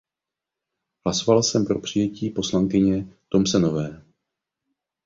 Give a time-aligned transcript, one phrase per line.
[1.05, 4.03] Hlasoval jsem pro přijetí zprávy poslankyně Thomsenové.